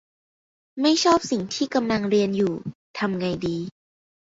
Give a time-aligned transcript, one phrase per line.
[0.81, 2.53] ไม่ชอบสิ่งที่กำลังเรียนอยู่
[2.97, 3.57] ทำไงดี